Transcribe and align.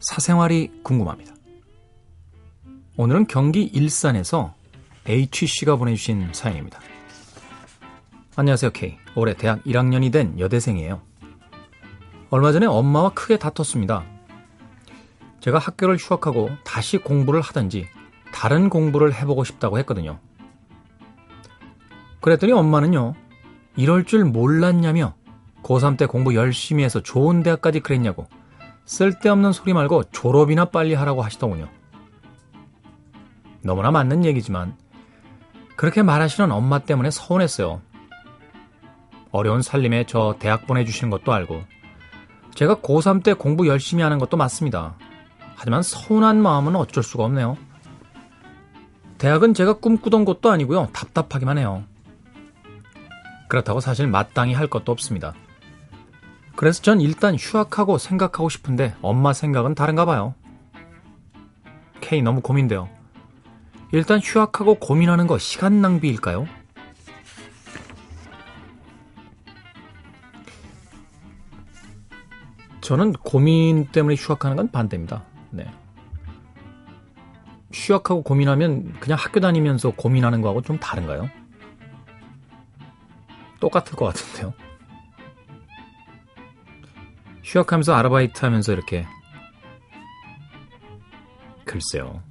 사생활이 0.00 0.80
궁금합니다. 0.82 1.34
오늘은 2.96 3.26
경기 3.26 3.62
일산에서 3.62 4.54
H씨가 5.06 5.76
보내주신 5.76 6.30
사연입니다. 6.32 6.80
안녕하세요, 8.36 8.70
K. 8.70 8.96
올해 9.16 9.34
대학 9.34 9.62
1학년이 9.64 10.12
된 10.12 10.38
여대생이에요. 10.38 11.02
얼마 12.30 12.52
전에 12.52 12.64
엄마와 12.64 13.10
크게 13.10 13.36
다퉜습니다. 13.38 14.04
제가 15.40 15.58
학교를 15.58 15.96
휴학하고 15.98 16.48
다시 16.64 16.96
공부를 16.96 17.42
하든지 17.42 17.86
다른 18.32 18.70
공부를 18.70 19.14
해보고 19.14 19.44
싶다고 19.44 19.78
했거든요. 19.80 20.20
그랬더니 22.20 22.52
엄마는요, 22.52 23.14
이럴 23.76 24.04
줄 24.04 24.24
몰랐냐며 24.24 25.14
고3 25.62 25.98
때 25.98 26.06
공부 26.06 26.34
열심히 26.34 26.82
해서 26.82 27.02
좋은 27.02 27.42
대학까지 27.42 27.80
그랬냐고 27.80 28.26
쓸데없는 28.88 29.52
소리 29.52 29.74
말고 29.74 30.04
졸업이나 30.04 30.64
빨리 30.64 30.94
하라고 30.94 31.22
하시더군요. 31.22 31.68
너무나 33.62 33.90
맞는 33.90 34.24
얘기지만 34.24 34.74
그렇게 35.76 36.02
말하시는 36.02 36.50
엄마 36.50 36.78
때문에 36.78 37.10
서운했어요. 37.10 37.82
어려운 39.30 39.60
살림에 39.60 40.04
저 40.06 40.36
대학 40.38 40.66
보내주시는 40.66 41.10
것도 41.10 41.34
알고 41.34 41.64
제가 42.54 42.76
고3 42.76 43.22
때 43.22 43.34
공부 43.34 43.68
열심히 43.68 44.02
하는 44.02 44.18
것도 44.18 44.38
맞습니다. 44.38 44.96
하지만 45.54 45.82
서운한 45.82 46.40
마음은 46.40 46.74
어쩔 46.74 47.02
수가 47.02 47.24
없네요. 47.24 47.58
대학은 49.18 49.52
제가 49.52 49.74
꿈꾸던 49.74 50.24
곳도 50.24 50.50
아니고요. 50.50 50.88
답답하기만 50.94 51.58
해요. 51.58 51.84
그렇다고 53.48 53.80
사실 53.80 54.06
마땅히 54.06 54.54
할 54.54 54.66
것도 54.66 54.92
없습니다. 54.92 55.34
그래서 56.58 56.82
전 56.82 57.00
일단 57.00 57.36
휴학하고 57.36 57.98
생각하고 57.98 58.48
싶은데 58.48 58.92
엄마 59.00 59.32
생각은 59.32 59.76
다른가 59.76 60.04
봐요. 60.04 60.34
K 62.00 62.20
너무 62.20 62.40
고민돼요. 62.40 62.88
일단 63.92 64.18
휴학하고 64.18 64.74
고민하는 64.74 65.28
거 65.28 65.38
시간 65.38 65.80
낭비일까요? 65.80 66.48
저는 72.80 73.12
고민 73.12 73.86
때문에 73.92 74.16
휴학하는 74.16 74.56
건 74.56 74.72
반대입니다. 74.72 75.22
네. 75.50 75.70
휴학하고 77.72 78.24
고민하면 78.24 78.94
그냥 78.98 79.16
학교 79.16 79.38
다니면서 79.38 79.92
고민하는 79.92 80.42
거하고 80.42 80.62
좀 80.62 80.80
다른가요? 80.80 81.30
똑같을 83.60 83.94
것 83.94 84.06
같은데요. 84.06 84.67
휴학하면서 87.48 87.94
아르바이트 87.94 88.44
하면서 88.44 88.72
이렇게 88.72 89.06
글쎄요. 91.64 92.22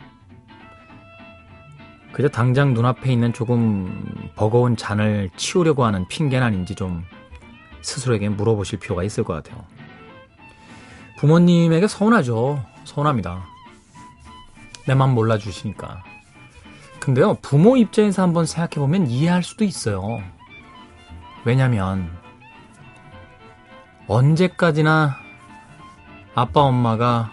그저 2.11 2.27
당장 2.29 2.73
눈앞에 2.73 3.11
있는 3.11 3.33
조금 3.33 4.31
버거운 4.35 4.75
잔을 4.75 5.29
치우려고 5.35 5.85
하는 5.85 6.07
핑계는 6.07 6.45
아닌지 6.45 6.75
좀 6.75 7.03
스스로에게 7.81 8.29
물어보실 8.29 8.79
필요가 8.79 9.03
있을 9.03 9.23
것 9.23 9.33
같아요. 9.33 9.65
부모님에게 11.17 11.87
서운하죠. 11.87 12.63
서운합니다. 12.85 13.43
내 14.87 14.93
맘 14.95 15.13
몰라주시니까. 15.15 16.03
근데요, 16.99 17.37
부모 17.41 17.75
입장에서 17.75 18.21
한번 18.21 18.45
생각해보면 18.45 19.07
이해할 19.07 19.43
수도 19.43 19.63
있어요. 19.63 20.21
왜냐면, 21.43 22.11
언제까지나 24.07 25.17
아빠, 26.33 26.61
엄마가 26.61 27.31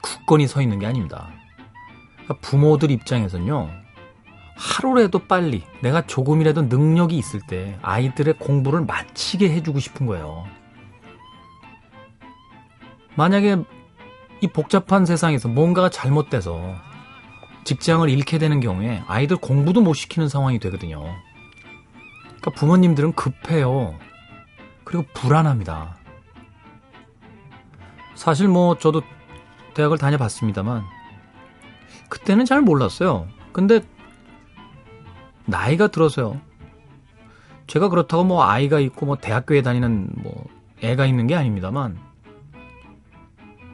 굳건히 0.00 0.46
서 0.46 0.62
있는 0.62 0.78
게 0.78 0.86
아닙니다. 0.86 1.28
그러니까 2.14 2.34
부모들 2.40 2.90
입장에서는요, 2.90 3.68
하루라도 4.56 5.20
빨리 5.20 5.64
내가 5.82 6.02
조금이라도 6.06 6.62
능력이 6.62 7.16
있을 7.16 7.40
때 7.46 7.78
아이들의 7.82 8.34
공부를 8.38 8.82
마치게 8.82 9.50
해주고 9.50 9.78
싶은 9.80 10.06
거예요. 10.06 10.46
만약에 13.16 13.56
이 14.40 14.46
복잡한 14.46 15.04
세상에서 15.04 15.48
뭔가가 15.48 15.90
잘못돼서 15.90 16.74
직장을 17.64 18.08
잃게 18.08 18.38
되는 18.38 18.60
경우에 18.60 19.02
아이들 19.08 19.36
공부도 19.36 19.80
못 19.80 19.94
시키는 19.94 20.28
상황이 20.28 20.58
되거든요. 20.58 21.04
그러니까 22.40 22.50
부모님들은 22.52 23.12
급해요. 23.12 23.98
그리고 24.84 25.04
불안합니다. 25.14 25.96
사실 28.14 28.48
뭐 28.48 28.76
저도 28.78 29.02
대학을 29.74 29.98
다녀봤습니다만 29.98 30.82
그때는 32.08 32.44
잘 32.44 32.62
몰랐어요. 32.62 33.28
근데 33.52 33.80
나이가 35.44 35.88
들어서요. 35.88 36.40
제가 37.66 37.88
그렇다고 37.88 38.24
뭐 38.24 38.42
아이가 38.42 38.80
있고 38.80 39.06
뭐 39.06 39.16
대학교에 39.16 39.62
다니는 39.62 40.10
뭐 40.16 40.46
애가 40.82 41.06
있는 41.06 41.26
게 41.26 41.34
아닙니다만 41.34 41.98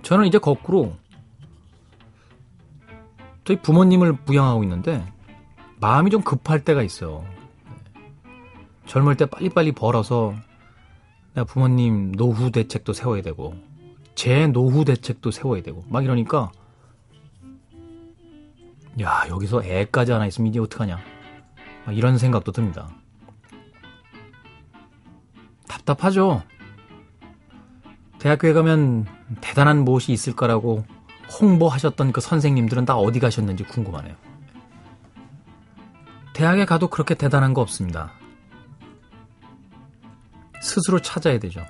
저는 0.03 0.27
이제 0.27 0.39
거꾸로 0.39 0.97
저희 3.45 3.61
부모님을 3.61 4.25
부양하고 4.25 4.63
있는데 4.65 5.07
마음이 5.81 6.11
좀 6.11 6.23
급할 6.23 6.65
때가 6.65 6.83
있어요. 6.83 7.25
젊을 8.87 9.17
때 9.17 9.27
빨리빨리 9.27 9.73
벌어서 9.73 10.35
내가 11.35 11.45
부모님 11.45 12.13
노후 12.13 12.51
대책도 12.51 12.93
세워야 12.93 13.23
되고 13.23 13.55
제 14.15 14.47
노후 14.47 14.85
대책도 14.85 15.31
세워야 15.31 15.63
되고 15.63 15.85
막 15.89 16.05
이러니까 16.05 16.53
야 19.01 19.25
여기서 19.29 19.65
애까지 19.65 20.13
하나 20.13 20.27
있으면 20.27 20.51
이제 20.51 20.61
어떡하냐 20.61 20.99
이런 21.91 22.19
생각도 22.19 22.53
듭니다. 22.53 22.89
답답하죠. 25.69 26.43
대학교에 28.19 28.53
가면 28.53 29.07
대단한 29.41 29.85
무엇이 29.85 30.13
있을 30.13 30.35
거라고 30.35 30.85
홍보하셨던 31.41 32.13
그 32.13 32.21
선생님들은 32.21 32.85
다 32.85 32.97
어디 32.97 33.19
가셨는지 33.21 33.65
궁금하네요. 33.65 34.15
대학에 36.33 36.65
가도 36.65 36.89
그렇게 36.89 37.15
대단한 37.15 37.53
거 37.55 37.61
없습니다. 37.61 38.13
스스로 40.65 40.99
찾아야 40.99 41.39
되죠. 41.39 41.65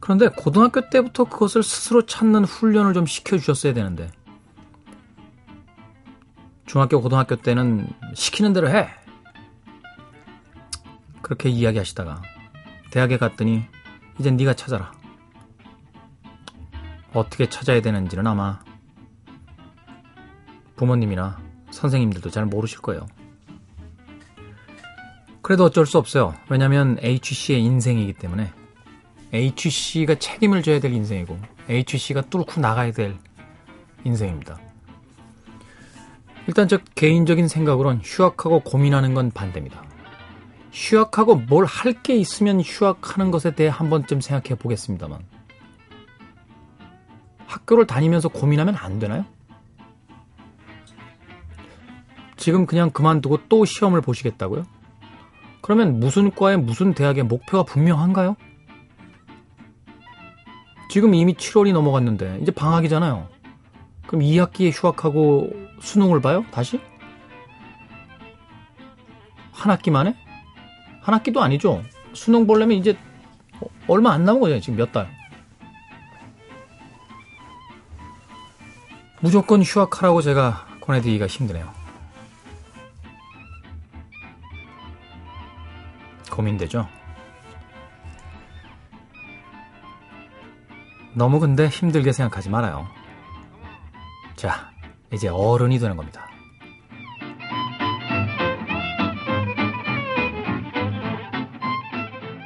그런데 0.00 0.28
고등학교 0.28 0.88
때부터 0.88 1.24
그것을 1.24 1.62
스스로 1.62 2.06
찾는 2.06 2.44
훈련을 2.44 2.94
좀 2.94 3.04
시켜주셨어야 3.04 3.74
되는데, 3.74 4.10
중학교, 6.64 7.02
고등학교 7.02 7.36
때는 7.36 7.86
시키는 8.14 8.54
대로 8.54 8.70
해! 8.70 8.88
그렇게 11.20 11.50
이야기하시다가, 11.50 12.22
대학에 12.90 13.18
갔더니, 13.18 13.62
이제 14.18 14.30
네가 14.30 14.54
찾아라. 14.54 14.92
어떻게 17.12 17.48
찾아야 17.48 17.82
되는지는 17.82 18.26
아마 18.26 18.60
부모님이나 20.76 21.38
선생님들도 21.70 22.30
잘 22.30 22.46
모르실 22.46 22.80
거예요. 22.80 23.06
그래도 25.42 25.64
어쩔 25.64 25.86
수 25.86 25.98
없어요. 25.98 26.34
왜냐면 26.48 26.98
HC의 27.00 27.62
인생이기 27.62 28.12
때문에 28.14 28.52
HC가 29.32 30.16
책임을 30.16 30.62
져야 30.62 30.80
될 30.80 30.92
인생이고 30.92 31.38
HC가 31.68 32.22
뚫고 32.22 32.60
나가야 32.60 32.92
될 32.92 33.16
인생입니다. 34.04 34.58
일단 36.46 36.68
저 36.68 36.78
개인적인 36.94 37.48
생각으론 37.48 38.00
휴학하고 38.02 38.60
고민하는 38.60 39.14
건 39.14 39.30
반대입니다. 39.30 39.84
휴학하고 40.72 41.36
뭘 41.36 41.64
할 41.64 41.92
게 42.02 42.16
있으면 42.16 42.60
휴학하는 42.60 43.30
것에 43.30 43.54
대해 43.54 43.68
한 43.68 43.90
번쯤 43.90 44.20
생각해 44.20 44.58
보겠습니다만 44.58 45.20
학교를 47.46 47.86
다니면서 47.86 48.28
고민하면 48.28 48.76
안 48.76 48.98
되나요? 48.98 49.24
지금 52.36 52.66
그냥 52.66 52.90
그만두고 52.90 53.48
또 53.48 53.64
시험을 53.64 54.00
보시겠다고요? 54.00 54.64
그러면 55.70 56.00
무슨 56.00 56.32
과에 56.34 56.56
무슨 56.56 56.94
대학의 56.94 57.22
목표가 57.22 57.62
분명한가요? 57.62 58.34
지금 60.90 61.14
이미 61.14 61.34
7월이 61.34 61.72
넘어갔는데 61.72 62.40
이제 62.42 62.50
방학이잖아요. 62.50 63.28
그럼 64.08 64.22
2학기에 64.22 64.72
휴학하고 64.74 65.48
수능을 65.78 66.20
봐요? 66.20 66.44
다시? 66.50 66.80
한 69.52 69.70
학기 69.70 69.92
만에? 69.92 70.16
한 71.02 71.14
학기도 71.14 71.40
아니죠. 71.40 71.84
수능 72.14 72.48
보려면 72.48 72.76
이제 72.76 72.98
얼마 73.86 74.10
안 74.10 74.24
남은 74.24 74.40
거죠. 74.40 74.58
지금 74.58 74.76
몇 74.76 74.90
달. 74.90 75.08
무조건 79.20 79.62
휴학하라고 79.62 80.20
제가 80.20 80.66
권해드리기가 80.80 81.28
힘드네요. 81.28 81.79
고민되죠? 86.30 86.88
너무 91.14 91.40
근데 91.40 91.68
힘들게 91.68 92.12
생각하지 92.12 92.50
말아요. 92.50 92.86
자, 94.36 94.70
이제 95.12 95.28
어른이 95.28 95.78
되는 95.78 95.96
겁니다. 95.96 96.26